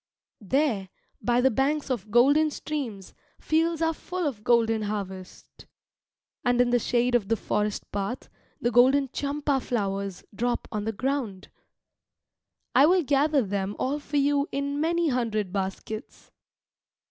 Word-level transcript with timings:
There, 0.41 0.89
by 1.21 1.41
the 1.41 1.51
banks 1.51 1.91
of 1.91 2.09
golden 2.09 2.49
streams, 2.49 3.13
fields 3.39 3.83
are 3.83 3.93
full 3.93 4.25
of 4.25 4.43
golden 4.43 4.81
harvest. 4.81 5.67
And 6.43 6.59
in 6.59 6.71
the 6.71 6.79
shade 6.79 7.13
of 7.13 7.27
the 7.27 7.35
forest 7.35 7.83
path 7.91 8.27
the 8.59 8.71
golden 8.71 9.09
champa 9.09 9.59
flowers 9.59 10.23
drop 10.33 10.67
on 10.71 10.85
the 10.85 10.91
ground. 10.91 11.49
I 12.73 12.87
will 12.87 13.03
gather 13.03 13.43
them 13.43 13.75
all 13.77 13.99
for 13.99 14.17
you 14.17 14.49
in 14.51 14.81
many 14.81 15.09
hundred 15.09 15.53
baskets. 15.53 16.31